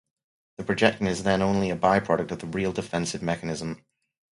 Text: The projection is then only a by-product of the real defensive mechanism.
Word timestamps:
The 0.57 0.63
projection 0.63 1.05
is 1.05 1.21
then 1.21 1.43
only 1.43 1.69
a 1.69 1.75
by-product 1.75 2.31
of 2.31 2.39
the 2.39 2.47
real 2.47 2.71
defensive 2.71 3.21
mechanism. 3.21 3.85